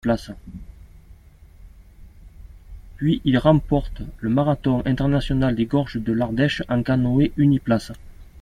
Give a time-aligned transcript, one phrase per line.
[2.97, 7.91] Puis il remporte le marathon international des gorges de l'Ardèche en canoë uniplace.